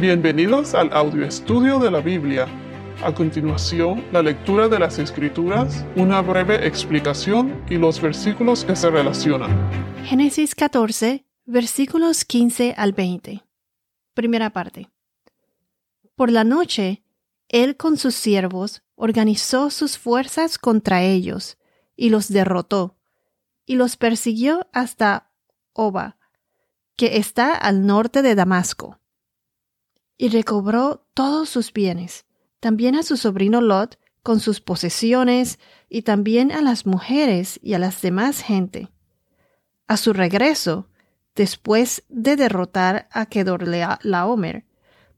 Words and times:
Bienvenidos 0.00 0.74
al 0.74 0.90
audio 0.94 1.26
estudio 1.26 1.78
de 1.78 1.90
la 1.90 2.00
Biblia. 2.00 2.46
A 3.04 3.14
continuación, 3.14 4.02
la 4.12 4.22
lectura 4.22 4.66
de 4.66 4.78
las 4.78 4.98
Escrituras, 4.98 5.84
una 5.94 6.22
breve 6.22 6.66
explicación 6.66 7.62
y 7.68 7.76
los 7.76 8.00
versículos 8.00 8.64
que 8.64 8.74
se 8.76 8.88
relacionan. 8.88 9.50
Génesis 10.06 10.54
14, 10.54 11.26
versículos 11.44 12.24
15 12.24 12.72
al 12.78 12.94
20. 12.94 13.44
Primera 14.14 14.48
parte. 14.48 14.88
Por 16.16 16.32
la 16.32 16.44
noche, 16.44 17.02
él 17.48 17.76
con 17.76 17.98
sus 17.98 18.14
siervos 18.14 18.82
organizó 18.94 19.68
sus 19.68 19.98
fuerzas 19.98 20.56
contra 20.56 21.02
ellos 21.02 21.58
y 21.94 22.08
los 22.08 22.28
derrotó, 22.28 22.96
y 23.66 23.74
los 23.74 23.98
persiguió 23.98 24.66
hasta 24.72 25.30
Oba, 25.74 26.16
que 26.96 27.18
está 27.18 27.54
al 27.54 27.84
norte 27.84 28.22
de 28.22 28.34
Damasco 28.34 28.99
y 30.20 30.28
recobró 30.28 31.06
todos 31.14 31.48
sus 31.48 31.72
bienes, 31.72 32.26
también 32.60 32.94
a 32.94 33.02
su 33.02 33.16
sobrino 33.16 33.62
Lot 33.62 33.98
con 34.22 34.38
sus 34.38 34.60
posesiones 34.60 35.58
y 35.88 36.02
también 36.02 36.52
a 36.52 36.60
las 36.60 36.84
mujeres 36.84 37.58
y 37.62 37.72
a 37.72 37.78
las 37.78 38.02
demás 38.02 38.42
gente. 38.42 38.90
A 39.88 39.96
su 39.96 40.12
regreso, 40.12 40.90
después 41.34 42.04
de 42.10 42.36
derrotar 42.36 43.08
a 43.10 43.24
Kedorlaomer 43.24 44.66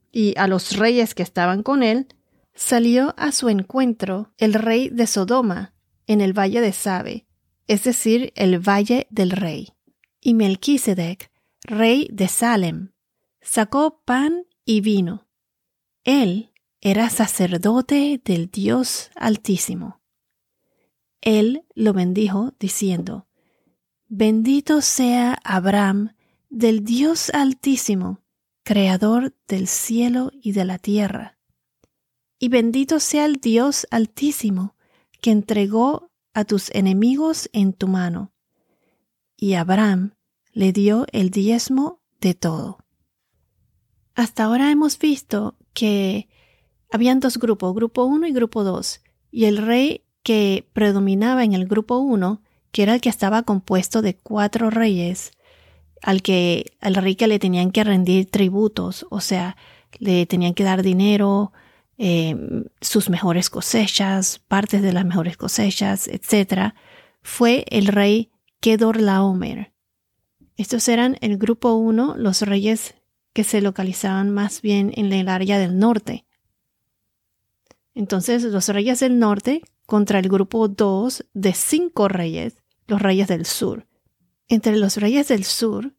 y 0.09 0.35
a 0.37 0.47
los 0.47 0.77
reyes 0.77 1.13
que 1.13 1.23
estaban 1.23 1.63
con 1.63 1.83
él, 1.83 2.07
salió 2.55 3.13
a 3.17 3.33
su 3.33 3.49
encuentro 3.49 4.31
el 4.37 4.53
rey 4.53 4.87
de 4.87 5.05
Sodoma 5.05 5.73
en 6.07 6.21
el 6.21 6.31
valle 6.31 6.61
de 6.61 6.71
Sabe, 6.71 7.27
es 7.67 7.83
decir, 7.83 8.31
el 8.37 8.57
valle 8.65 9.07
del 9.09 9.31
rey. 9.31 9.73
Y 10.21 10.33
Melquisedec, 10.33 11.29
rey 11.65 12.07
de 12.09 12.29
Salem, 12.29 12.93
sacó 13.41 14.01
pan 14.05 14.45
y 14.65 14.81
vino. 14.81 15.27
Él 16.03 16.51
era 16.81 17.09
sacerdote 17.09 18.21
del 18.23 18.49
Dios 18.49 19.09
Altísimo. 19.15 20.01
Él 21.21 21.65
lo 21.73 21.93
bendijo 21.93 22.53
diciendo, 22.59 23.27
Bendito 24.07 24.81
sea 24.81 25.39
Abraham 25.43 26.15
del 26.49 26.83
Dios 26.83 27.29
Altísimo, 27.33 28.21
Creador 28.63 29.33
del 29.47 29.67
cielo 29.67 30.31
y 30.33 30.51
de 30.51 30.65
la 30.65 30.77
tierra. 30.77 31.39
Y 32.37 32.49
bendito 32.49 32.99
sea 32.99 33.25
el 33.25 33.37
Dios 33.37 33.87
Altísimo, 33.89 34.75
que 35.21 35.31
entregó 35.31 36.11
a 36.33 36.43
tus 36.43 36.69
enemigos 36.75 37.49
en 37.53 37.73
tu 37.73 37.87
mano. 37.87 38.33
Y 39.37 39.53
Abraham 39.53 40.15
le 40.51 40.73
dio 40.73 41.05
el 41.13 41.29
diezmo 41.29 42.01
de 42.19 42.33
todo. 42.33 42.82
Hasta 44.15 44.43
ahora 44.43 44.69
hemos 44.71 44.99
visto 44.99 45.55
que 45.73 46.27
habían 46.91 47.19
dos 47.19 47.37
grupos, 47.39 47.73
grupo 47.73 48.05
1 48.05 48.27
y 48.27 48.31
grupo 48.31 48.63
2, 48.63 49.01
y 49.31 49.45
el 49.45 49.57
rey 49.57 50.03
que 50.21 50.67
predominaba 50.73 51.43
en 51.43 51.53
el 51.53 51.65
grupo 51.65 51.97
1, 51.97 52.41
que 52.71 52.83
era 52.83 52.93
el 52.93 53.01
que 53.01 53.09
estaba 53.09 53.43
compuesto 53.43 54.01
de 54.01 54.15
cuatro 54.15 54.69
reyes, 54.69 55.31
al 56.01 56.21
que 56.21 56.73
al 56.79 56.95
rey 56.95 57.15
que 57.15 57.27
le 57.27 57.39
tenían 57.39 57.71
que 57.71 57.83
rendir 57.83 58.29
tributos, 58.29 59.07
o 59.09 59.19
sea, 59.19 59.57
le 59.97 60.25
tenían 60.27 60.53
que 60.53 60.63
dar 60.63 60.83
dinero, 60.83 61.51
em, 61.97 62.65
sus 62.81 63.09
mejores 63.09 63.49
cosechas, 63.49 64.39
partes 64.47 64.81
de 64.81 64.93
las 64.93 65.05
mejores 65.05 65.37
cosechas, 65.37 66.07
etc., 66.07 66.73
fue 67.21 67.65
el 67.69 67.87
rey 67.87 68.31
Kedorlaomer. 68.59 69.73
Estos 70.57 70.87
eran 70.87 71.17
el 71.21 71.37
grupo 71.37 71.73
1, 71.73 72.15
los 72.17 72.41
reyes 72.41 72.95
que 73.33 73.43
se 73.43 73.61
localizaban 73.61 74.29
más 74.29 74.61
bien 74.61 74.93
en 74.95 75.11
el 75.11 75.27
área 75.27 75.57
del 75.59 75.77
norte. 75.77 76.25
Entonces 77.95 78.43
los 78.43 78.69
reyes 78.69 78.99
del 78.99 79.19
norte 79.19 79.61
contra 79.85 80.19
el 80.19 80.29
grupo 80.29 80.67
2 80.67 81.25
de 81.33 81.53
cinco 81.53 82.07
reyes, 82.07 82.57
los 82.87 83.01
reyes 83.01 83.27
del 83.27 83.45
sur. 83.45 83.87
Entre 84.47 84.77
los 84.77 84.97
reyes 84.97 85.27
del 85.27 85.43
sur 85.43 85.95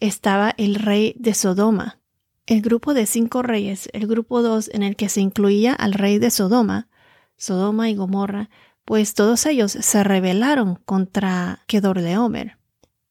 estaba 0.00 0.54
el 0.56 0.76
rey 0.76 1.14
de 1.18 1.34
Sodoma. 1.34 2.00
El 2.46 2.62
grupo 2.62 2.94
de 2.94 3.06
cinco 3.06 3.42
reyes, 3.42 3.88
el 3.92 4.06
grupo 4.06 4.42
2 4.42 4.70
en 4.72 4.82
el 4.82 4.96
que 4.96 5.08
se 5.08 5.20
incluía 5.20 5.72
al 5.72 5.92
rey 5.92 6.18
de 6.18 6.30
Sodoma, 6.30 6.88
Sodoma 7.36 7.90
y 7.90 7.96
Gomorra, 7.96 8.50
pues 8.84 9.14
todos 9.14 9.46
ellos 9.46 9.72
se 9.72 10.04
rebelaron 10.04 10.76
contra 10.84 11.64
Kedorlaomer. 11.66 12.56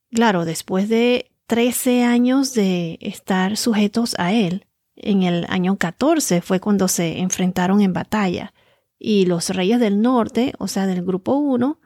Claro, 0.10 0.46
después 0.46 0.88
de 0.88 1.35
13 1.48 2.04
años 2.04 2.54
de 2.54 2.98
estar 3.02 3.58
sujetos 3.58 4.16
a 4.18 4.34
él. 4.34 4.68
En 4.96 5.24
el 5.24 5.46
año 5.50 5.78
14 5.78 6.42
fue 6.42 6.60
cuando 6.60 6.88
se 6.88 7.20
enfrentaron 7.20 7.82
en 7.82 7.94
batalla 7.94 8.54
y 8.98 9.26
los 9.26 9.50
reyes 9.50 9.80
del 9.80 10.02
norte, 10.02 10.54
o 10.58 10.68
sea, 10.68 10.88
del 10.88 11.04
grupo 11.04 11.36
1 11.36 11.80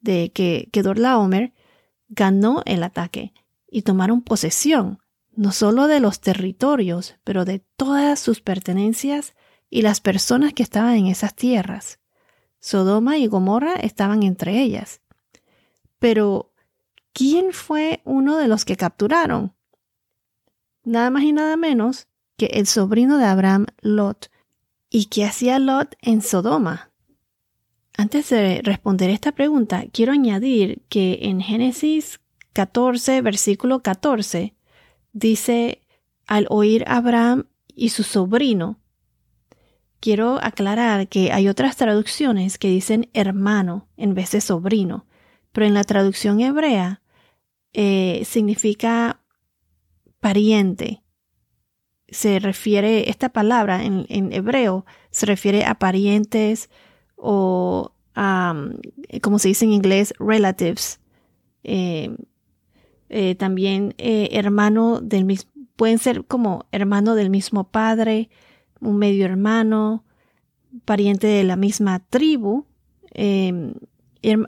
de 0.00 0.32
que 0.32 0.68
Kedorlaomer 0.72 1.52
ganó 2.08 2.62
el 2.66 2.82
ataque 2.82 3.32
y 3.70 3.82
tomaron 3.82 4.22
posesión 4.22 4.98
no 5.40 5.52
solo 5.52 5.86
de 5.86 6.00
los 6.00 6.20
territorios, 6.20 7.16
pero 7.24 7.44
de 7.44 7.60
todas 7.76 8.20
sus 8.20 8.40
pertenencias 8.40 9.34
y 9.70 9.82
las 9.82 10.00
personas 10.00 10.52
que 10.52 10.62
estaban 10.62 10.96
en 10.96 11.06
esas 11.06 11.34
tierras. 11.34 11.98
Sodoma 12.58 13.16
y 13.16 13.26
Gomorra 13.26 13.74
estaban 13.74 14.22
entre 14.22 14.60
ellas. 14.60 15.00
Pero 15.98 16.49
¿quién 17.12 17.52
fue 17.52 18.00
uno 18.04 18.36
de 18.36 18.48
los 18.48 18.64
que 18.64 18.76
capturaron? 18.76 19.54
Nada 20.84 21.10
más 21.10 21.22
y 21.22 21.32
nada 21.32 21.56
menos 21.56 22.08
que 22.36 22.46
el 22.46 22.66
sobrino 22.66 23.18
de 23.18 23.26
Abraham, 23.26 23.66
Lot. 23.80 24.30
¿Y 24.88 25.06
qué 25.06 25.24
hacía 25.24 25.58
Lot 25.58 25.96
en 26.00 26.22
Sodoma? 26.22 26.90
Antes 27.96 28.30
de 28.30 28.62
responder 28.62 29.10
esta 29.10 29.32
pregunta, 29.32 29.84
quiero 29.92 30.12
añadir 30.12 30.82
que 30.88 31.18
en 31.22 31.40
Génesis 31.40 32.20
14, 32.54 33.20
versículo 33.20 33.82
14, 33.82 34.54
dice, 35.12 35.82
al 36.26 36.46
oír 36.48 36.84
Abraham 36.86 37.46
y 37.74 37.90
su 37.90 38.02
sobrino, 38.02 38.78
quiero 40.00 40.38
aclarar 40.42 41.08
que 41.08 41.30
hay 41.32 41.48
otras 41.48 41.76
traducciones 41.76 42.56
que 42.56 42.68
dicen 42.68 43.10
hermano 43.12 43.86
en 43.96 44.14
vez 44.14 44.30
de 44.30 44.40
sobrino, 44.40 45.06
pero 45.52 45.66
en 45.66 45.74
la 45.74 45.84
traducción 45.84 46.40
hebrea 46.40 46.99
eh, 47.72 48.22
significa 48.24 49.20
pariente. 50.20 51.02
Se 52.08 52.40
refiere, 52.40 53.08
esta 53.08 53.28
palabra 53.28 53.84
en, 53.84 54.06
hebreo 54.32 54.84
se 55.10 55.26
refiere 55.26 55.64
a 55.64 55.76
parientes 55.76 56.68
o 57.16 57.92
a, 58.14 58.54
como 59.22 59.38
se 59.38 59.48
dice 59.48 59.64
en 59.64 59.72
inglés, 59.72 60.12
relatives. 60.18 61.00
Eh, 61.62 62.16
eh, 63.08 63.34
también 63.36 63.94
hermano 63.98 65.00
del 65.00 65.24
mismo, 65.24 65.50
pueden 65.76 65.98
ser 65.98 66.24
como 66.24 66.66
hermano 66.72 67.14
del 67.14 67.30
mismo 67.30 67.70
padre, 67.70 68.30
un 68.80 68.98
medio 68.98 69.24
hermano, 69.24 70.04
pariente 70.84 71.28
de 71.28 71.44
la 71.44 71.56
misma 71.56 72.00
tribu. 72.00 72.66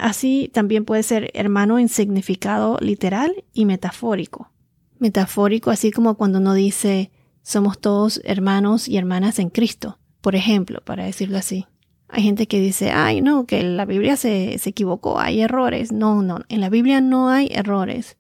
Así 0.01 0.51
también 0.53 0.85
puede 0.85 1.03
ser 1.03 1.31
hermano 1.35 1.79
en 1.79 1.89
significado 1.89 2.79
literal 2.81 3.45
y 3.53 3.65
metafórico. 3.65 4.51
Metafórico, 4.99 5.71
así 5.71 5.91
como 5.91 6.17
cuando 6.17 6.39
uno 6.39 6.55
dice 6.55 7.11
somos 7.43 7.81
todos 7.81 8.21
hermanos 8.25 8.87
y 8.87 8.97
hermanas 8.97 9.39
en 9.39 9.51
Cristo, 9.51 9.99
por 10.21 10.37
ejemplo, 10.37 10.81
para 10.85 11.05
decirlo 11.05 11.39
así. 11.39 11.67
Hay 12.09 12.23
gente 12.23 12.47
que 12.47 12.61
dice, 12.61 12.91
ay, 12.91 13.23
no, 13.23 13.47
que 13.47 13.63
la 13.63 13.87
Biblia 13.87 14.17
se, 14.17 14.55
equivocó, 14.65 15.19
hay 15.19 15.41
errores. 15.41 15.93
No, 15.93 16.23
no, 16.23 16.41
en 16.49 16.61
la 16.61 16.69
Biblia 16.69 17.01
no 17.01 17.31
hay 17.31 17.49
errores. 17.51 18.19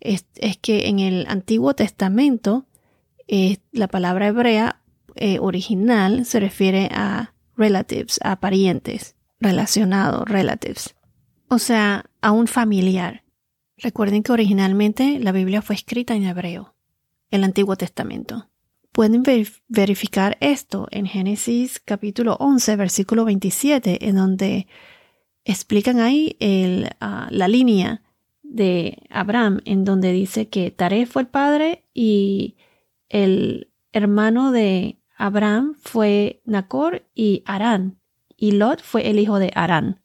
Es, 0.00 0.24
que 0.60 0.88
en 0.88 0.98
el 0.98 1.26
Antiguo 1.28 1.74
Testamento 1.74 2.66
eh, 3.28 3.58
la 3.70 3.88
palabra 3.88 4.28
hebrea 4.28 4.80
eh, 5.14 5.38
original 5.40 6.24
se 6.24 6.40
refiere 6.40 6.88
a 6.90 7.34
relatives, 7.56 8.18
a 8.22 8.40
parientes 8.40 9.14
relacionado, 9.40 10.24
relatives, 10.24 10.93
o 11.54 11.58
sea, 11.58 12.04
a 12.20 12.32
un 12.32 12.46
familiar. 12.46 13.22
Recuerden 13.76 14.22
que 14.22 14.32
originalmente 14.32 15.18
la 15.20 15.32
Biblia 15.32 15.62
fue 15.62 15.76
escrita 15.76 16.14
en 16.14 16.24
hebreo, 16.24 16.74
el 17.30 17.44
Antiguo 17.44 17.76
Testamento. 17.76 18.48
Pueden 18.92 19.22
verificar 19.68 20.36
esto 20.40 20.86
en 20.90 21.06
Génesis 21.06 21.80
capítulo 21.80 22.36
11, 22.38 22.76
versículo 22.76 23.24
27, 23.24 24.08
en 24.08 24.16
donde 24.16 24.66
explican 25.44 26.00
ahí 26.00 26.36
el, 26.38 26.90
ah, 27.00 27.28
la 27.30 27.48
línea 27.48 28.02
de 28.42 28.98
Abraham, 29.10 29.60
en 29.64 29.84
donde 29.84 30.12
dice 30.12 30.48
que 30.48 30.70
Tare 30.70 31.06
fue 31.06 31.22
el 31.22 31.28
padre 31.28 31.84
y 31.92 32.56
el 33.08 33.70
hermano 33.92 34.52
de 34.52 34.98
Abraham 35.16 35.74
fue 35.80 36.42
Nacor 36.44 37.04
y 37.14 37.42
Arán 37.46 37.98
y 38.36 38.52
Lot 38.52 38.82
fue 38.82 39.08
el 39.08 39.18
hijo 39.18 39.38
de 39.38 39.50
Arán, 39.54 40.00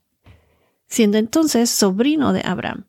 siendo 0.89 1.18
entonces 1.18 1.69
sobrino 1.69 2.33
de 2.33 2.41
Abraham. 2.44 2.86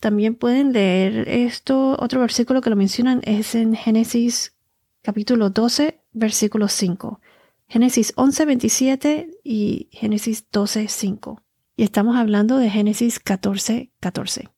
También 0.00 0.34
pueden 0.34 0.72
leer 0.72 1.28
esto, 1.28 1.96
otro 2.00 2.20
versículo 2.20 2.60
que 2.60 2.70
lo 2.70 2.76
mencionan 2.76 3.20
es 3.24 3.54
en 3.54 3.76
Génesis 3.76 4.56
capítulo 5.02 5.50
12, 5.50 6.00
versículo 6.12 6.66
5. 6.66 7.20
Génesis 7.68 8.12
11, 8.16 8.44
27 8.46 9.30
y 9.44 9.88
Génesis 9.92 10.46
12, 10.50 10.88
5. 10.88 11.42
Y 11.76 11.84
estamos 11.84 12.16
hablando 12.16 12.58
de 12.58 12.68
Génesis 12.68 13.20
14, 13.20 13.92
14. 14.00 14.48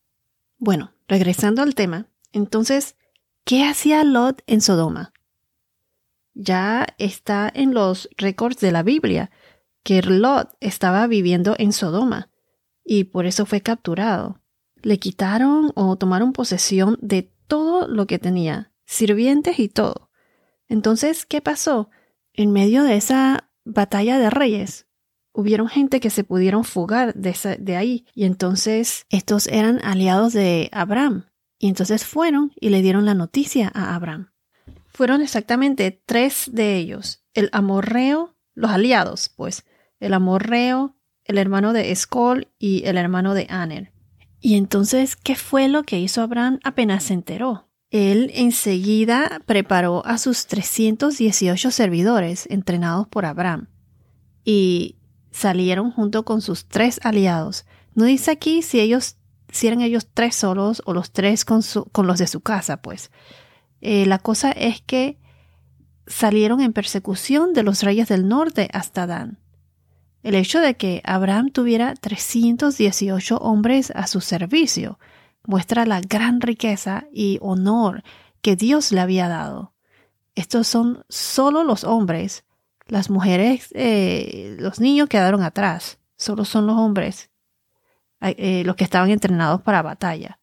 Bueno, 0.58 0.92
regresando 1.08 1.62
al 1.62 1.74
tema, 1.74 2.08
entonces, 2.32 2.96
¿qué 3.44 3.64
hacía 3.64 4.02
Lot 4.04 4.42
en 4.46 4.60
Sodoma? 4.60 5.12
Ya 6.32 6.86
está 6.98 7.50
en 7.54 7.74
los 7.74 8.08
récords 8.16 8.58
de 8.60 8.72
la 8.72 8.82
Biblia 8.82 9.30
que 9.82 10.02
Lot 10.02 10.56
estaba 10.60 11.06
viviendo 11.06 11.54
en 11.58 11.72
Sodoma 11.72 12.30
y 12.84 13.04
por 13.04 13.26
eso 13.26 13.46
fue 13.46 13.60
capturado. 13.60 14.40
Le 14.82 14.98
quitaron 14.98 15.72
o 15.74 15.96
tomaron 15.96 16.32
posesión 16.32 16.98
de 17.00 17.32
todo 17.46 17.88
lo 17.88 18.06
que 18.06 18.18
tenía, 18.18 18.72
sirvientes 18.84 19.58
y 19.58 19.68
todo. 19.68 20.10
Entonces, 20.68 21.26
¿qué 21.26 21.40
pasó? 21.40 21.90
En 22.32 22.52
medio 22.52 22.82
de 22.82 22.96
esa 22.96 23.50
batalla 23.64 24.18
de 24.18 24.30
reyes, 24.30 24.86
hubieron 25.32 25.68
gente 25.68 26.00
que 26.00 26.10
se 26.10 26.24
pudieron 26.24 26.64
fugar 26.64 27.14
de, 27.14 27.34
de 27.58 27.76
ahí 27.76 28.06
y 28.14 28.24
entonces 28.24 29.06
estos 29.10 29.46
eran 29.48 29.80
aliados 29.84 30.32
de 30.32 30.68
Abraham 30.72 31.26
y 31.58 31.68
entonces 31.68 32.04
fueron 32.04 32.52
y 32.60 32.68
le 32.68 32.82
dieron 32.82 33.04
la 33.04 33.14
noticia 33.14 33.70
a 33.74 33.94
Abraham. 33.94 34.30
Fueron 34.88 35.22
exactamente 35.22 36.02
tres 36.06 36.50
de 36.52 36.76
ellos, 36.76 37.24
el 37.34 37.48
amorreo, 37.52 38.36
los 38.54 38.70
aliados, 38.70 39.28
pues, 39.28 39.64
el 39.98 40.14
amorreo, 40.14 40.93
el 41.24 41.38
hermano 41.38 41.72
de 41.72 41.90
Escol 41.90 42.48
y 42.58 42.84
el 42.86 42.96
hermano 42.96 43.34
de 43.34 43.46
Aner. 43.50 43.92
Y 44.40 44.56
entonces, 44.56 45.16
¿qué 45.16 45.36
fue 45.36 45.68
lo 45.68 45.84
que 45.84 45.98
hizo 45.98 46.22
Abraham 46.22 46.60
apenas 46.64 47.04
se 47.04 47.14
enteró? 47.14 47.68
Él 47.90 48.30
enseguida 48.34 49.40
preparó 49.46 50.04
a 50.04 50.18
sus 50.18 50.46
318 50.46 51.70
servidores 51.70 52.46
entrenados 52.50 53.08
por 53.08 53.24
Abraham 53.24 53.68
y 54.44 54.96
salieron 55.30 55.90
junto 55.90 56.24
con 56.24 56.42
sus 56.42 56.66
tres 56.66 57.00
aliados. 57.02 57.66
No 57.94 58.04
dice 58.04 58.32
aquí 58.32 58.62
si 58.62 58.80
ellos 58.80 59.16
si 59.54 59.68
eran 59.68 59.82
ellos 59.82 60.08
tres 60.12 60.34
solos 60.34 60.82
o 60.84 60.92
los 60.92 61.12
tres 61.12 61.44
con, 61.44 61.62
los 62.06 62.18
de 62.18 62.26
su 62.26 62.40
casa, 62.40 62.78
pues. 62.78 63.12
Eh, 63.80 64.04
la 64.04 64.18
cosa 64.18 64.50
es 64.50 64.82
que 64.82 65.20
salieron 66.08 66.60
en 66.60 66.72
persecución 66.72 67.52
de 67.52 67.62
los 67.62 67.82
reyes 67.82 68.08
del 68.08 68.26
norte 68.26 68.68
hasta 68.72 69.06
Dan. 69.06 69.38
El 70.24 70.34
hecho 70.34 70.60
de 70.60 70.74
que 70.74 71.02
Abraham 71.04 71.50
tuviera 71.50 71.94
318 71.94 73.36
hombres 73.36 73.92
a 73.94 74.06
su 74.06 74.22
servicio 74.22 74.98
muestra 75.46 75.84
la 75.84 76.00
gran 76.00 76.40
riqueza 76.40 77.04
y 77.12 77.38
honor 77.42 78.02
que 78.40 78.56
Dios 78.56 78.90
le 78.90 79.02
había 79.02 79.28
dado. 79.28 79.74
Estos 80.34 80.66
son 80.66 81.04
solo 81.10 81.62
los 81.62 81.84
hombres. 81.84 82.44
Las 82.86 83.10
mujeres, 83.10 83.68
eh, 83.74 84.56
los 84.58 84.80
niños 84.80 85.10
quedaron 85.10 85.42
atrás. 85.42 85.98
Solo 86.16 86.46
son 86.46 86.66
los 86.66 86.78
hombres 86.78 87.30
eh, 88.22 88.62
los 88.64 88.76
que 88.76 88.84
estaban 88.84 89.10
entrenados 89.10 89.60
para 89.60 89.82
batalla. 89.82 90.40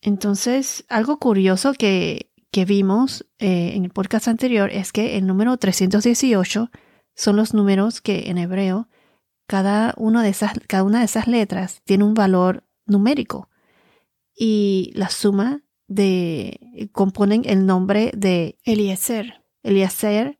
Entonces, 0.00 0.84
algo 0.88 1.20
curioso 1.20 1.72
que, 1.72 2.32
que 2.50 2.64
vimos 2.64 3.26
eh, 3.38 3.74
en 3.74 3.84
el 3.84 3.90
podcast 3.90 4.26
anterior 4.26 4.70
es 4.72 4.90
que 4.90 5.18
el 5.18 5.26
número 5.28 5.56
318 5.56 6.68
son 7.18 7.34
los 7.34 7.52
números 7.52 8.00
que 8.00 8.30
en 8.30 8.38
hebreo 8.38 8.88
cada, 9.48 9.92
de 9.98 10.28
esas, 10.28 10.52
cada 10.68 10.84
una 10.84 11.00
de 11.00 11.06
esas 11.06 11.26
letras 11.26 11.82
tiene 11.84 12.04
un 12.04 12.14
valor 12.14 12.64
numérico 12.86 13.50
y 14.36 14.92
la 14.94 15.10
suma 15.10 15.62
de 15.88 16.88
componen 16.92 17.42
el 17.44 17.66
nombre 17.66 18.12
de 18.16 18.56
Eliezer. 18.62 19.42
Eliezer 19.64 20.38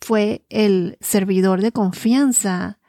fue 0.00 0.44
el 0.48 0.98
servidor 1.00 1.60
de 1.60 1.70
confianza 1.70 2.80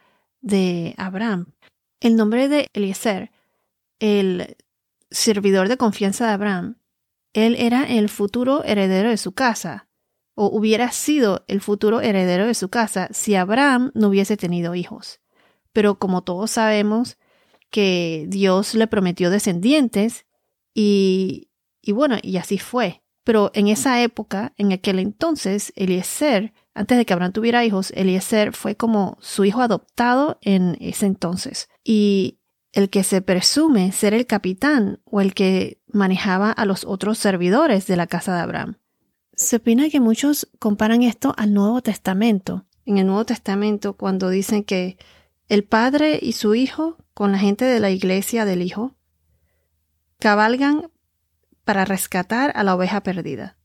de 0.41 0.95
Abraham. 0.97 1.53
El 1.99 2.15
nombre 2.15 2.49
de 2.49 2.69
Eliezer, 2.73 3.31
el 3.99 4.57
servidor 5.11 5.67
de 5.69 5.77
confianza 5.77 6.25
de 6.25 6.33
Abraham, 6.33 6.77
él 7.33 7.55
era 7.59 7.83
el 7.83 8.09
futuro 8.09 8.63
heredero 8.63 9.09
de 9.09 9.17
su 9.17 9.33
casa, 9.33 9.84
o 10.35 10.47
hubiera 10.47 10.91
sido 10.91 11.43
el 11.47 11.61
futuro 11.61 12.01
heredero 12.01 12.45
de 12.45 12.53
su 12.53 12.69
casa 12.69 13.07
si 13.11 13.35
Abraham 13.35 13.91
no 13.95 14.09
hubiese 14.09 14.37
tenido 14.37 14.75
hijos. 14.75 15.21
Pero 15.73 15.97
como 15.97 16.23
todos 16.23 16.51
sabemos 16.51 17.17
que 17.69 18.25
Dios 18.27 18.75
le 18.75 18.87
prometió 18.87 19.29
descendientes 19.29 20.25
y, 20.73 21.49
y 21.81 21.93
bueno, 21.93 22.17
y 22.21 22.37
así 22.37 22.57
fue. 22.59 23.01
Pero 23.23 23.49
en 23.55 23.67
esa 23.67 24.03
época, 24.03 24.53
en 24.55 24.71
aquel 24.71 24.99
entonces, 24.99 25.73
Eliezer, 25.75 26.53
antes 26.75 26.97
de 26.97 27.05
que 27.05 27.13
Abraham 27.13 27.33
tuviera 27.33 27.65
hijos, 27.65 27.91
Eliezer 27.95 28.53
fue 28.53 28.75
como 28.75 29.17
su 29.19 29.45
hijo 29.45 29.61
adoptado 29.61 30.37
en 30.41 30.77
ese 30.79 31.07
entonces. 31.07 31.67
Y 31.83 32.39
el 32.71 32.89
que 32.89 33.03
se 33.03 33.21
presume 33.21 33.91
ser 33.93 34.13
el 34.13 34.27
capitán 34.27 35.01
o 35.05 35.21
el 35.21 35.33
que 35.33 35.81
manejaba 35.87 36.51
a 36.51 36.65
los 36.65 36.83
otros 36.85 37.17
servidores 37.17 37.87
de 37.87 37.95
la 37.95 38.05
casa 38.05 38.35
de 38.35 38.41
Abraham. 38.41 38.77
Se 39.35 39.57
opina 39.57 39.89
que 39.89 39.99
muchos 39.99 40.47
comparan 40.59 41.03
esto 41.03 41.33
al 41.37 41.53
Nuevo 41.53 41.81
Testamento. 41.81 42.65
En 42.85 42.97
el 42.97 43.07
Nuevo 43.07 43.25
Testamento, 43.25 43.97
cuando 43.97 44.29
dicen 44.29 44.63
que 44.63 44.97
el 45.49 45.65
padre 45.65 46.19
y 46.21 46.31
su 46.31 46.55
hijo, 46.55 46.97
con 47.13 47.33
la 47.33 47.37
gente 47.37 47.65
de 47.65 47.81
la 47.81 47.89
iglesia 47.89 48.45
del 48.45 48.61
hijo, 48.61 48.95
cabalgan 50.19 50.89
para 51.65 51.83
rescatar 51.83 52.53
a 52.55 52.63
la 52.63 52.75
oveja 52.75 53.03
perdida. 53.03 53.57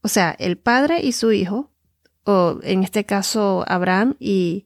O 0.00 0.08
sea, 0.08 0.34
el 0.38 0.56
padre 0.56 1.02
y 1.02 1.12
su 1.12 1.32
hijo, 1.32 1.70
o 2.24 2.60
en 2.62 2.82
este 2.82 3.04
caso 3.04 3.64
Abraham 3.68 4.16
y 4.18 4.64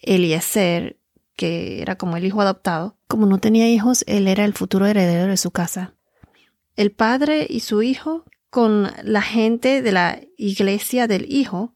Eliezer, 0.00 0.98
que 1.34 1.80
era 1.80 1.96
como 1.96 2.18
el 2.18 2.26
hijo 2.26 2.42
adoptado, 2.42 2.98
como 3.06 3.24
no 3.24 3.38
tenía 3.38 3.68
hijos, 3.70 4.04
él 4.06 4.28
era 4.28 4.44
el 4.44 4.52
futuro 4.52 4.84
heredero 4.84 5.30
de 5.30 5.38
su 5.38 5.50
casa. 5.50 5.94
El 6.76 6.92
padre 6.92 7.46
y 7.48 7.60
su 7.60 7.82
hijo, 7.82 8.24
con 8.54 8.92
la 9.02 9.20
gente 9.20 9.82
de 9.82 9.90
la 9.90 10.20
iglesia 10.36 11.08
del 11.08 11.26
hijo, 11.28 11.74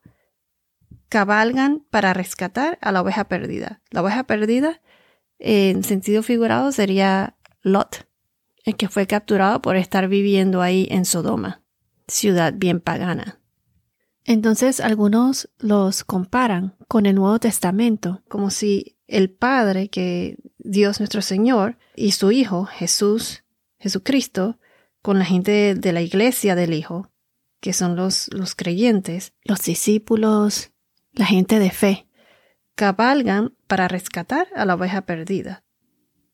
cabalgan 1.09 1.85
para 1.91 2.15
rescatar 2.15 2.79
a 2.81 2.93
la 2.93 3.03
oveja 3.03 3.25
perdida. 3.25 3.83
La 3.91 4.01
oveja 4.01 4.23
perdida, 4.29 4.81
en 5.41 5.83
sentido 5.83 6.23
figurado, 6.23 6.71
sería 6.71 7.37
Lot, 7.63 8.07
el 8.63 8.77
que 8.77 8.89
fue 8.89 9.09
capturado 9.09 9.61
por 9.61 9.75
estar 9.75 10.07
viviendo 10.07 10.63
ahí 10.63 10.87
en 10.93 11.05
Sodoma, 11.05 11.65
ciudad 12.07 12.55
bien 12.57 12.79
pagana. 12.79 13.41
Entonces 14.25 14.79
algunos 14.79 15.50
los 15.59 16.05
comparan 16.05 16.76
con 16.87 17.07
el 17.07 17.17
Nuevo 17.17 17.41
Testamento, 17.41 18.23
como 18.29 18.50
si 18.50 19.00
el 19.09 19.31
Padre, 19.31 19.88
que 19.88 20.38
Dios 20.59 21.00
nuestro 21.00 21.23
Señor, 21.23 21.76
y 21.97 22.12
su 22.12 22.31
Hijo, 22.31 22.67
Jesús, 22.67 23.43
Jesucristo, 23.81 24.61
con 25.02 25.19
la 25.19 25.25
gente 25.25 25.75
de, 25.75 25.93
la 25.93 26.02
iglesia 26.02 26.55
del 26.55 26.75
Hijo, 26.75 27.11
que 27.61 27.73
son 27.73 27.97
los, 27.97 28.28
los 28.33 28.55
creyentes, 28.55 29.33
los 29.45 29.62
discípulos, 29.62 30.73
la 31.12 31.26
gente 31.26 31.59
de 31.59 31.71
fe, 31.71 32.09
cabalgan 32.75 33.55
para 33.67 33.88
rescatar 33.88 34.49
a 34.55 34.64
la 34.64 34.75
oveja 34.75 35.02
perdida. 35.02 35.64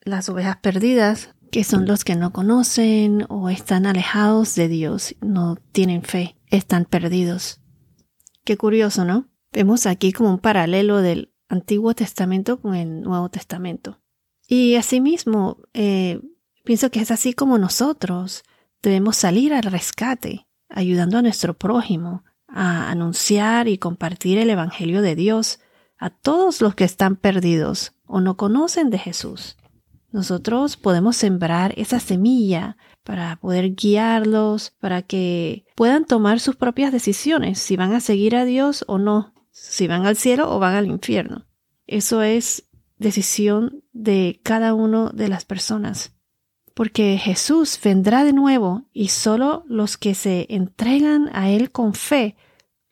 Las 0.02 0.28
ovejas 0.28 0.58
perdidas 0.58 1.34
que 1.54 1.62
son 1.62 1.86
los 1.86 2.02
que 2.02 2.16
no 2.16 2.32
conocen 2.32 3.26
o 3.28 3.48
están 3.48 3.86
alejados 3.86 4.56
de 4.56 4.66
Dios, 4.66 5.14
no 5.20 5.56
tienen 5.70 6.02
fe, 6.02 6.36
están 6.50 6.84
perdidos. 6.84 7.60
Qué 8.44 8.56
curioso, 8.56 9.04
¿no? 9.04 9.28
Vemos 9.52 9.86
aquí 9.86 10.12
como 10.12 10.30
un 10.30 10.40
paralelo 10.40 11.00
del 11.00 11.32
Antiguo 11.48 11.94
Testamento 11.94 12.60
con 12.60 12.74
el 12.74 13.02
Nuevo 13.02 13.28
Testamento. 13.28 14.00
Y 14.48 14.74
asimismo, 14.74 15.58
eh, 15.74 16.20
pienso 16.64 16.90
que 16.90 17.00
es 17.00 17.12
así 17.12 17.34
como 17.34 17.56
nosotros 17.56 18.42
debemos 18.84 19.16
salir 19.16 19.52
al 19.52 19.64
rescate, 19.64 20.46
ayudando 20.68 21.18
a 21.18 21.22
nuestro 21.22 21.54
prójimo, 21.54 22.24
a 22.46 22.90
anunciar 22.90 23.66
y 23.66 23.78
compartir 23.78 24.38
el 24.38 24.50
Evangelio 24.50 25.02
de 25.02 25.16
Dios 25.16 25.58
a 25.98 26.10
todos 26.10 26.60
los 26.60 26.74
que 26.74 26.84
están 26.84 27.16
perdidos 27.16 27.92
o 28.06 28.20
no 28.20 28.36
conocen 28.36 28.90
de 28.90 28.98
Jesús. 28.98 29.56
Nosotros 30.12 30.76
podemos 30.76 31.16
sembrar 31.16 31.74
esa 31.76 31.98
semilla 31.98 32.76
para 33.02 33.36
poder 33.36 33.74
guiarlos, 33.74 34.70
para 34.78 35.02
que 35.02 35.64
puedan 35.74 36.04
tomar 36.04 36.38
sus 36.38 36.54
propias 36.54 36.92
decisiones, 36.92 37.58
si 37.58 37.76
van 37.76 37.92
a 37.92 38.00
seguir 38.00 38.36
a 38.36 38.44
Dios 38.44 38.84
o 38.86 38.98
no, 38.98 39.34
si 39.50 39.88
van 39.88 40.06
al 40.06 40.16
cielo 40.16 40.54
o 40.54 40.60
van 40.60 40.76
al 40.76 40.86
infierno. 40.86 41.46
Eso 41.86 42.22
es 42.22 42.68
decisión 42.98 43.82
de 43.92 44.40
cada 44.44 44.74
uno 44.74 45.10
de 45.10 45.28
las 45.28 45.44
personas. 45.44 46.13
Porque 46.74 47.18
Jesús 47.18 47.78
vendrá 47.82 48.24
de 48.24 48.32
nuevo 48.32 48.82
y 48.92 49.08
solo 49.08 49.64
los 49.68 49.96
que 49.96 50.14
se 50.14 50.46
entregan 50.50 51.30
a 51.32 51.48
Él 51.48 51.70
con 51.70 51.94
fe, 51.94 52.36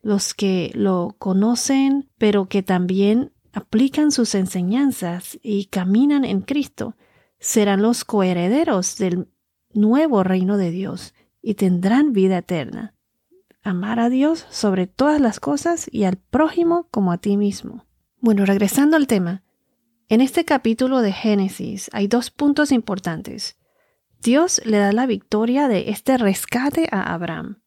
los 0.02 0.34
que 0.34 0.70
lo 0.74 1.16
conocen, 1.18 2.08
pero 2.16 2.48
que 2.48 2.62
también 2.62 3.32
aplican 3.52 4.12
sus 4.12 4.34
enseñanzas 4.34 5.38
y 5.42 5.66
caminan 5.66 6.24
en 6.24 6.40
Cristo, 6.40 6.96
serán 7.38 7.82
los 7.82 8.04
coherederos 8.04 8.96
del 8.96 9.28
nuevo 9.74 10.22
reino 10.22 10.56
de 10.56 10.70
Dios 10.70 11.12
y 11.42 11.54
tendrán 11.54 12.12
vida 12.12 12.38
eterna. 12.38 12.94
amar 13.64 14.00
a 14.00 14.08
Dios 14.08 14.44
sobre 14.50 14.88
todas 14.88 15.20
las 15.20 15.38
cosas 15.38 15.88
y 15.92 16.02
al 16.02 16.16
prójimo 16.16 16.88
como 16.90 17.12
a 17.12 17.18
ti 17.18 17.36
mismo. 17.36 17.86
Bueno, 18.20 18.44
regresando 18.44 18.96
al 18.96 19.06
tema, 19.06 19.44
en 20.08 20.20
este 20.20 20.44
capítulo 20.44 21.00
de 21.00 21.12
Génesis 21.12 21.88
hay 21.92 22.08
dos 22.08 22.30
puntos 22.30 22.72
importantes. 22.72 23.56
Dios 24.22 24.60
le 24.64 24.78
da 24.78 24.92
la 24.92 25.06
victoria 25.06 25.66
de 25.66 25.90
este 25.90 26.16
rescate 26.16 26.88
a 26.92 27.12
Abraham. 27.12 27.60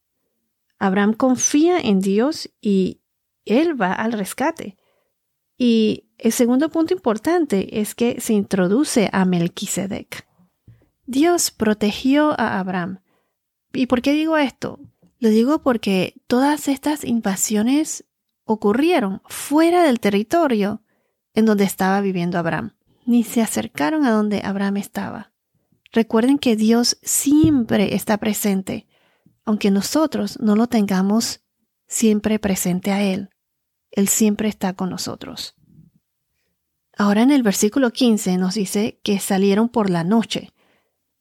Abraham 0.79 1.13
confía 1.13 1.79
en 1.79 1.99
Dios 1.99 2.49
y 2.61 3.01
él 3.43 3.79
va 3.79 3.91
al 3.91 4.13
rescate. 4.13 4.77
Y 5.57 6.05
el 6.17 6.31
segundo 6.31 6.69
punto 6.69 6.93
importante 6.93 7.81
es 7.81 7.93
que 7.93 8.21
se 8.21 8.33
introduce 8.33 9.09
a 9.11 9.25
Melquisedec. 9.25 10.25
Dios 11.05 11.51
protegió 11.51 12.31
a 12.39 12.57
Abraham. 12.57 13.01
¿Y 13.73 13.87
por 13.87 14.01
qué 14.01 14.13
digo 14.13 14.37
esto? 14.37 14.79
Lo 15.19 15.27
digo 15.27 15.61
porque 15.61 16.21
todas 16.25 16.69
estas 16.69 17.03
invasiones 17.03 18.05
ocurrieron 18.45 19.21
fuera 19.25 19.83
del 19.83 19.99
territorio 19.99 20.81
en 21.33 21.45
donde 21.45 21.65
estaba 21.65 21.99
viviendo 21.99 22.39
Abraham. 22.39 22.75
Ni 23.05 23.23
se 23.23 23.41
acercaron 23.41 24.05
a 24.05 24.11
donde 24.11 24.41
Abraham 24.41 24.77
estaba. 24.77 25.34
Recuerden 25.95 26.39
que 26.39 26.57
Dios 26.57 26.97
siempre 27.03 27.95
está 27.95 28.17
presente, 28.17 28.85
aunque 29.45 29.71
nosotros 29.71 30.37
no 30.41 30.57
lo 30.57 30.67
tengamos 30.67 31.39
siempre 31.87 32.37
presente 32.37 32.91
a 32.91 33.01
Él. 33.01 33.29
Él 33.91 34.09
siempre 34.09 34.49
está 34.49 34.73
con 34.73 34.89
nosotros. 34.89 35.55
Ahora 36.97 37.21
en 37.21 37.31
el 37.31 37.43
versículo 37.43 37.91
15 37.91 38.35
nos 38.37 38.55
dice 38.55 38.99
que 39.03 39.19
salieron 39.19 39.69
por 39.69 39.89
la 39.89 40.03
noche. 40.03 40.51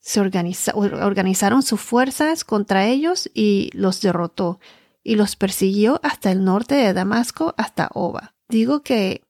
Se 0.01 0.21
organizaron 0.21 1.63
sus 1.63 1.81
fuerzas 1.81 2.43
contra 2.43 2.89
ellos 2.89 3.31
y 3.33 3.71
los 3.75 4.01
derrotó 4.01 4.59
y 5.05 5.15
los 5.15 5.37
persiguió 5.37 6.01
hasta 6.03 6.33
el 6.33 6.43
norte 6.43 6.75
de 6.75 6.93
Damasco, 6.93 7.55
hasta 7.57 7.91
Oba. 7.95 8.35
Digo 8.49 8.83
que 8.83 9.23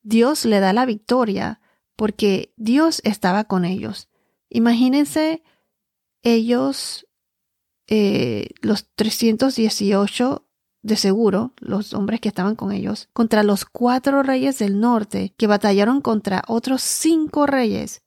Dios 0.00 0.46
le 0.46 0.58
da 0.58 0.72
la 0.72 0.86
victoria 0.86 1.60
porque 1.96 2.54
Dios 2.56 3.02
estaba 3.04 3.44
con 3.44 3.66
ellos. 3.66 4.09
Imagínense 4.50 5.42
ellos, 6.22 7.06
eh, 7.86 8.48
los 8.60 8.88
318 8.94 10.46
de 10.82 10.96
seguro, 10.96 11.52
los 11.58 11.94
hombres 11.94 12.20
que 12.20 12.28
estaban 12.28 12.56
con 12.56 12.72
ellos, 12.72 13.08
contra 13.12 13.42
los 13.42 13.64
cuatro 13.64 14.22
reyes 14.22 14.58
del 14.58 14.80
norte 14.80 15.34
que 15.36 15.46
batallaron 15.46 16.00
contra 16.00 16.42
otros 16.48 16.82
cinco 16.82 17.46
reyes. 17.46 18.02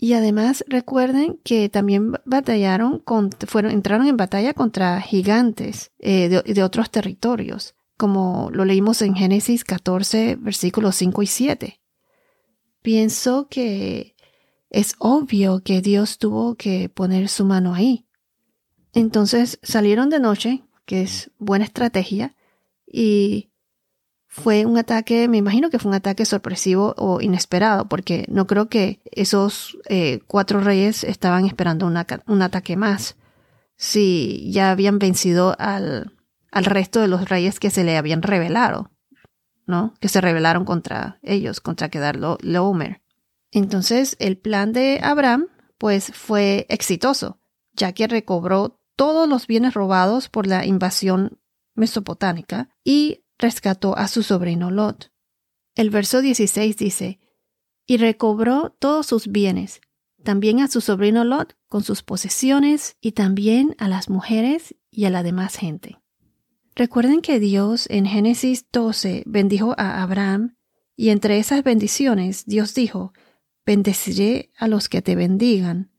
Y 0.00 0.12
además 0.12 0.64
recuerden 0.68 1.40
que 1.44 1.68
también 1.68 2.12
batallaron, 2.24 3.00
con, 3.00 3.30
fueron, 3.46 3.72
entraron 3.72 4.06
en 4.06 4.16
batalla 4.16 4.54
contra 4.54 5.00
gigantes 5.00 5.92
eh, 5.98 6.28
de, 6.28 6.42
de 6.42 6.62
otros 6.62 6.90
territorios, 6.90 7.74
como 7.96 8.48
lo 8.52 8.64
leímos 8.64 9.02
en 9.02 9.14
Génesis 9.14 9.64
14, 9.64 10.36
versículos 10.36 10.96
5 10.96 11.22
y 11.22 11.26
7. 11.26 11.80
Pienso 12.80 13.48
que 13.48 14.14
es 14.70 14.94
obvio 14.98 15.60
que 15.60 15.80
Dios 15.80 16.18
tuvo 16.18 16.54
que 16.54 16.88
poner 16.88 17.28
su 17.28 17.44
mano 17.44 17.74
ahí. 17.74 18.06
Entonces 18.92 19.58
salieron 19.62 20.10
de 20.10 20.20
noche 20.20 20.62
que 20.88 21.02
es 21.02 21.30
buena 21.38 21.66
estrategia. 21.66 22.34
Y 22.86 23.50
fue 24.26 24.64
un 24.64 24.78
ataque, 24.78 25.28
me 25.28 25.36
imagino 25.36 25.70
que 25.70 25.78
fue 25.78 25.90
un 25.90 25.94
ataque 25.94 26.24
sorpresivo 26.24 26.94
o 26.96 27.20
inesperado, 27.20 27.88
porque 27.88 28.24
no 28.28 28.46
creo 28.46 28.68
que 28.68 29.00
esos 29.12 29.78
eh, 29.88 30.20
cuatro 30.26 30.60
reyes 30.60 31.04
estaban 31.04 31.44
esperando 31.44 31.86
un 31.86 32.42
ataque 32.42 32.76
más. 32.76 33.16
Si 33.76 34.50
ya 34.50 34.70
habían 34.70 34.98
vencido 34.98 35.54
al, 35.58 36.16
al 36.50 36.64
resto 36.64 37.00
de 37.00 37.08
los 37.08 37.28
reyes 37.28 37.60
que 37.60 37.70
se 37.70 37.84
le 37.84 37.96
habían 37.96 38.22
revelado, 38.22 38.90
¿no? 39.66 39.94
Que 40.00 40.08
se 40.08 40.20
rebelaron 40.20 40.64
contra 40.64 41.18
ellos, 41.22 41.60
contra 41.60 41.90
quedarlo 41.90 42.38
Lomer. 42.40 43.02
Entonces, 43.52 44.16
el 44.18 44.38
plan 44.38 44.72
de 44.72 45.00
Abraham, 45.02 45.48
pues, 45.78 46.12
fue 46.14 46.66
exitoso, 46.68 47.40
ya 47.72 47.92
que 47.92 48.06
recobró 48.06 48.80
todos 48.96 49.28
los 49.28 49.46
bienes 49.46 49.74
robados 49.74 50.28
por 50.28 50.46
la 50.46 50.66
invasión 50.66 51.40
mesopotámica 51.74 52.68
y 52.84 53.24
rescató 53.38 53.96
a 53.96 54.08
su 54.08 54.22
sobrino 54.22 54.70
Lot. 54.70 55.12
El 55.76 55.90
verso 55.90 56.20
16 56.20 56.76
dice, 56.76 57.20
y 57.86 57.96
recobró 57.96 58.76
todos 58.78 59.06
sus 59.06 59.28
bienes, 59.28 59.80
también 60.24 60.60
a 60.60 60.68
su 60.68 60.80
sobrino 60.80 61.24
Lot 61.24 61.56
con 61.68 61.84
sus 61.84 62.02
posesiones 62.02 62.96
y 63.00 63.12
también 63.12 63.76
a 63.78 63.88
las 63.88 64.10
mujeres 64.10 64.74
y 64.90 65.04
a 65.04 65.10
la 65.10 65.22
demás 65.22 65.56
gente. 65.56 66.00
Recuerden 66.74 67.22
que 67.22 67.40
Dios 67.40 67.86
en 67.90 68.06
Génesis 68.06 68.66
12 68.72 69.22
bendijo 69.26 69.74
a 69.78 70.02
Abraham 70.02 70.56
y 70.96 71.10
entre 71.10 71.38
esas 71.38 71.62
bendiciones 71.62 72.44
Dios 72.46 72.74
dijo, 72.74 73.12
bendeciré 73.68 74.50
a 74.56 74.66
los 74.66 74.88
que 74.88 75.02
te 75.02 75.14
bendigan 75.14 75.90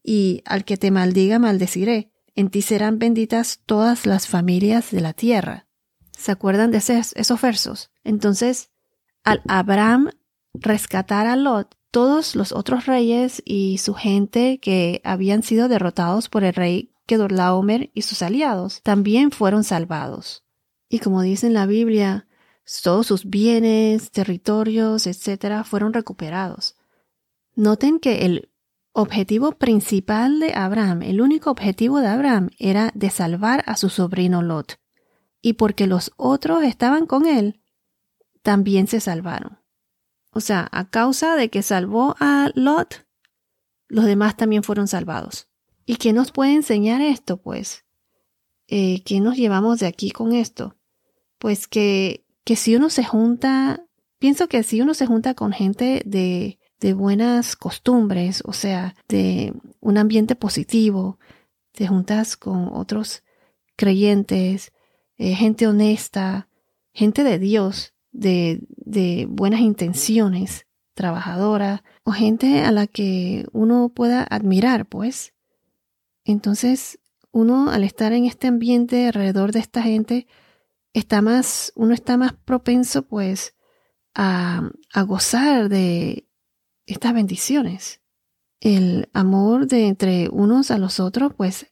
y 0.00 0.44
al 0.46 0.64
que 0.64 0.76
te 0.76 0.92
maldiga 0.92 1.40
maldeciré 1.40 2.12
en 2.36 2.50
ti 2.50 2.62
serán 2.62 3.00
benditas 3.00 3.62
todas 3.66 4.06
las 4.06 4.28
familias 4.28 4.92
de 4.92 5.00
la 5.00 5.12
tierra. 5.12 5.66
¿Se 6.16 6.30
acuerdan 6.30 6.70
de 6.70 6.78
esos 6.78 7.40
versos? 7.42 7.90
Entonces, 8.04 8.70
al 9.24 9.42
Abraham 9.48 10.10
rescatar 10.54 11.26
a 11.26 11.34
Lot, 11.34 11.76
todos 11.90 12.36
los 12.36 12.52
otros 12.52 12.86
reyes 12.86 13.42
y 13.44 13.78
su 13.78 13.94
gente 13.94 14.60
que 14.60 15.00
habían 15.02 15.42
sido 15.42 15.66
derrotados 15.66 16.28
por 16.28 16.44
el 16.44 16.54
rey 16.54 16.92
Kedorlaomer 17.06 17.90
y 17.92 18.02
sus 18.02 18.22
aliados 18.22 18.82
también 18.84 19.32
fueron 19.32 19.64
salvados. 19.64 20.44
Y 20.88 21.00
como 21.00 21.22
dice 21.22 21.48
en 21.48 21.54
la 21.54 21.66
Biblia, 21.66 22.28
todos 22.84 23.08
sus 23.08 23.24
bienes, 23.24 24.12
territorios, 24.12 25.08
etc., 25.08 25.64
fueron 25.64 25.92
recuperados. 25.92 26.76
Noten 27.60 28.00
que 28.00 28.24
el 28.24 28.50
objetivo 28.92 29.52
principal 29.52 30.40
de 30.40 30.54
Abraham, 30.54 31.02
el 31.02 31.20
único 31.20 31.50
objetivo 31.50 32.00
de 32.00 32.06
Abraham 32.06 32.48
era 32.58 32.90
de 32.94 33.10
salvar 33.10 33.64
a 33.66 33.76
su 33.76 33.90
sobrino 33.90 34.40
Lot. 34.40 34.80
Y 35.42 35.52
porque 35.52 35.86
los 35.86 36.10
otros 36.16 36.62
estaban 36.62 37.04
con 37.04 37.26
él, 37.26 37.60
también 38.40 38.86
se 38.86 38.98
salvaron. 38.98 39.58
O 40.32 40.40
sea, 40.40 40.68
a 40.72 40.88
causa 40.88 41.36
de 41.36 41.50
que 41.50 41.62
salvó 41.62 42.16
a 42.18 42.50
Lot, 42.54 43.06
los 43.88 44.06
demás 44.06 44.38
también 44.38 44.62
fueron 44.62 44.88
salvados. 44.88 45.50
¿Y 45.84 45.96
qué 45.96 46.14
nos 46.14 46.32
puede 46.32 46.54
enseñar 46.54 47.02
esto, 47.02 47.42
pues? 47.42 47.84
Eh, 48.68 49.02
¿Qué 49.04 49.20
nos 49.20 49.36
llevamos 49.36 49.80
de 49.80 49.86
aquí 49.86 50.12
con 50.12 50.32
esto? 50.32 50.78
Pues 51.36 51.68
que, 51.68 52.24
que 52.42 52.56
si 52.56 52.74
uno 52.74 52.88
se 52.88 53.04
junta, 53.04 53.84
pienso 54.18 54.48
que 54.48 54.62
si 54.62 54.80
uno 54.80 54.94
se 54.94 55.04
junta 55.04 55.34
con 55.34 55.52
gente 55.52 56.00
de, 56.06 56.59
de 56.80 56.94
buenas 56.94 57.56
costumbres, 57.56 58.42
o 58.46 58.52
sea, 58.52 58.96
de 59.08 59.52
un 59.80 59.98
ambiente 59.98 60.34
positivo, 60.34 61.18
te 61.72 61.86
juntas 61.86 62.36
con 62.36 62.70
otros 62.72 63.22
creyentes, 63.76 64.72
eh, 65.18 65.34
gente 65.34 65.66
honesta, 65.66 66.48
gente 66.92 67.22
de 67.22 67.38
Dios, 67.38 67.94
de, 68.12 68.60
de 68.68 69.26
buenas 69.28 69.60
intenciones, 69.60 70.66
trabajadora, 70.94 71.84
o 72.02 72.12
gente 72.12 72.60
a 72.60 72.72
la 72.72 72.86
que 72.86 73.46
uno 73.52 73.90
pueda 73.94 74.26
admirar, 74.28 74.86
pues. 74.86 75.34
Entonces, 76.24 76.98
uno 77.30 77.70
al 77.70 77.84
estar 77.84 78.12
en 78.12 78.24
este 78.24 78.48
ambiente 78.48 79.06
alrededor 79.06 79.52
de 79.52 79.60
esta 79.60 79.82
gente, 79.82 80.26
está 80.92 81.22
más, 81.22 81.72
uno 81.76 81.94
está 81.94 82.16
más 82.16 82.32
propenso, 82.32 83.06
pues, 83.06 83.54
a, 84.14 84.70
a 84.92 85.02
gozar 85.02 85.68
de 85.68 86.26
estas 86.92 87.14
bendiciones. 87.14 88.00
El 88.60 89.08
amor 89.12 89.66
de 89.66 89.86
entre 89.86 90.28
unos 90.28 90.70
a 90.70 90.78
los 90.78 91.00
otros 91.00 91.34
pues 91.34 91.66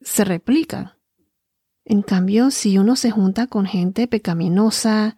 se 0.00 0.24
replica. 0.24 0.98
En 1.84 2.02
cambio, 2.02 2.50
si 2.50 2.78
uno 2.78 2.94
se 2.96 3.10
junta 3.10 3.48
con 3.48 3.66
gente 3.66 4.06
pecaminosa, 4.06 5.16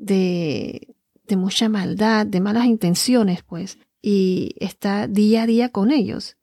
de, 0.00 0.96
de 1.24 1.36
mucha 1.36 1.68
maldad, 1.68 2.26
de 2.26 2.40
malas 2.40 2.64
intenciones, 2.64 3.42
pues, 3.42 3.78
y 4.02 4.54
está 4.58 5.06
día 5.06 5.42
a 5.42 5.46
día 5.46 5.68
con 5.68 5.90
ellos, 5.90 6.36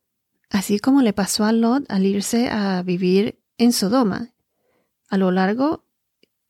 así 0.50 0.80
como 0.80 1.02
le 1.02 1.12
pasó 1.12 1.44
a 1.44 1.52
Lot 1.52 1.84
al 1.90 2.06
irse 2.06 2.50
a 2.50 2.84
vivir 2.84 3.40
en 3.58 3.74
Sodoma, 3.74 4.34
a 5.10 5.18
lo 5.18 5.32
largo 5.32 5.84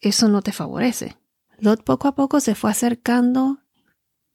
eso 0.01 0.27
no 0.27 0.41
te 0.41 0.51
favorece. 0.51 1.17
Lot 1.59 1.83
poco 1.83 2.07
a 2.07 2.15
poco 2.15 2.39
se 2.39 2.53
fue 2.53 2.69
acercando 2.69 3.59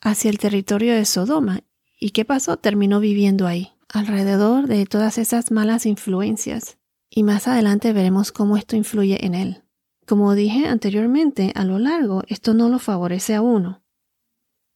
hacia 0.03 0.31
el 0.31 0.39
territorio 0.39 0.95
de 0.95 1.07
Sodoma. 1.07 1.61
¿Y 1.99 2.11
qué 2.11 2.25
pasó? 2.25 2.59
Terminó 2.59 3.01
viviendo 3.01 3.47
ahí, 3.47 3.73
alrededor 3.89 4.67
de 4.67 4.85
todas 4.85 5.17
esas 5.17 5.51
malas 5.51 5.87
influencias. 5.87 6.77
Y 7.09 7.23
más 7.23 7.49
adelante 7.49 7.93
veremos 7.93 8.33
cómo 8.33 8.57
esto 8.57 8.77
influye 8.77 9.25
en 9.25 9.35
él. 9.35 9.63
Como 10.07 10.35
dije 10.35 10.67
anteriormente, 10.67 11.53
a 11.55 11.65
lo 11.65 11.79
largo 11.79 12.23
esto 12.27 12.53
no 12.53 12.69
lo 12.69 12.79
favorece 12.79 13.35
a 13.35 13.43
uno. 13.43 13.83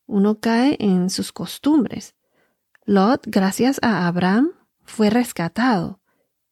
Uno 0.06 0.38
cae 0.38 0.76
en 0.78 1.11
sus 1.11 1.33
costumbres. 1.33 2.14
Lot, 2.85 3.25
gracias 3.26 3.80
a 3.83 4.06
Abraham, 4.06 4.52
fue 4.85 5.11
rescatado 5.11 6.00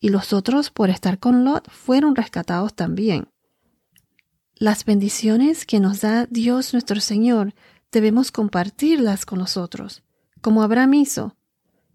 y 0.01 0.09
los 0.09 0.33
otros 0.33 0.71
por 0.71 0.91
estar 0.91 1.21
con 1.21 1.45
Lot 1.45 1.71
fueron 1.71 2.17
rescatados 2.17 2.75
también. 2.75 3.29
Las 4.57 4.85
bendiciones 4.85 5.65
que 5.65 5.81
nos 5.81 6.01
da 6.01 6.27
Dios 6.27 6.73
nuestro 6.73 7.01
Señor 7.01 7.55
debemos 7.95 8.31
compartirlas 8.31 9.25
con 9.25 9.39
los 9.39 9.57
otros, 9.57 10.03
como 10.43 10.63
Abraham 10.63 10.95
hizo. 10.95 11.37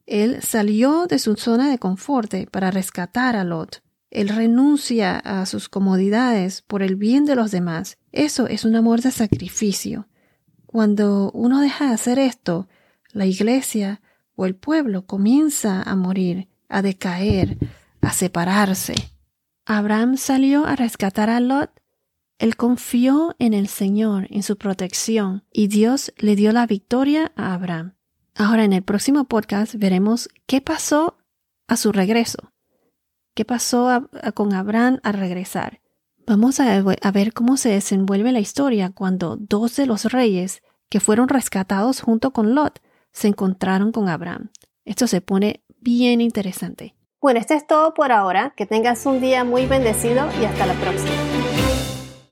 Él 0.08 0.41
salió 0.41 1.06
de 1.06 1.20
su 1.20 1.36
zona 1.36 1.70
de 1.70 1.77
confort 1.77 2.34
para 2.50 2.72
rescatar 2.72 3.36
a 3.36 3.44
Lot. 3.44 3.84
Él 4.10 4.29
renuncia 4.29 5.20
a 5.20 5.46
sus 5.46 5.70
comodidades 5.70 6.63
por 6.63 6.82
el 6.82 6.96
bien 6.96 7.25
de 7.25 7.36
los 7.36 7.51
demás. 7.51 8.00
Eso 8.12 8.48
es 8.48 8.65
un 8.65 8.75
amor 8.75 9.01
de 9.01 9.12
sacrificio. 9.12 10.08
Cuando 10.65 11.29
uno 11.32 11.62
deja 11.62 11.89
de 11.89 11.94
hacer 11.94 12.18
esto, 12.18 12.68
la 13.12 13.27
iglesia 13.27 14.01
o 14.36 14.48
el 14.48 14.56
pueblo 14.56 15.06
comienza 15.06 15.84
a 15.84 15.96
morir, 15.96 16.48
a 16.70 16.82
decaer, 16.82 17.58
a 18.01 18.13
separarse. 18.13 18.96
Abraham 19.65 20.18
salió 20.18 20.65
a 20.65 20.75
rescatar 20.75 21.29
a 21.29 21.39
Lot. 21.39 21.70
Él 22.39 22.55
confió 22.55 23.36
en 23.38 23.53
el 23.53 23.67
Señor, 23.67 24.27
en 24.29 24.43
su 24.43 24.58
protección, 24.58 25.43
y 25.51 25.67
Dios 25.67 26.13
le 26.17 26.38
dio 26.38 26.53
la 26.53 26.65
victoria 26.65 27.34
a 27.36 27.53
Abraham. 27.53 27.96
Ahora 28.34 28.63
en 28.63 28.72
el 28.72 28.81
próximo 28.81 29.25
podcast 29.25 29.75
veremos 29.75 30.29
qué 30.48 30.62
pasó 30.62 31.17
a 31.67 31.75
su 31.75 31.91
regreso. 31.91 32.53
¿Qué 33.36 33.43
pasó 33.43 34.10
con 34.34 34.53
Abraham 34.53 35.00
al 35.03 35.15
regresar? 35.15 35.81
Vamos 36.25 36.62
a, 36.62 36.75
a 36.75 37.12
ver 37.12 37.34
cómo 37.34 37.58
se 37.58 37.69
desenvuelve 37.69 38.31
la 38.31 38.39
historia 38.39 38.91
cuando 38.91 39.36
dos 39.36 39.75
de 39.75 39.86
los 39.86 40.05
reyes 40.05 40.62
que 40.88 41.01
fueron 41.01 41.27
rescatados 41.27 42.00
junto 42.01 42.31
con 42.31 42.55
Lot 42.55 42.79
se 43.12 43.27
encontraron 43.27 43.91
con 43.91 44.08
Abraham. 44.08 44.50
Esto 44.86 45.08
se 45.08 45.19
pone 45.19 45.65
bien 45.81 46.22
interesante. 46.22 46.96
Bueno, 47.19 47.41
esto 47.41 47.53
es 47.53 47.67
todo 47.67 47.93
por 47.93 48.13
ahora. 48.13 48.53
Que 48.55 48.65
tengas 48.65 49.05
un 49.05 49.19
día 49.19 49.43
muy 49.43 49.65
bendecido 49.65 50.25
y 50.41 50.46
hasta 50.46 50.65
la 50.65 50.74
próxima. 50.75 51.38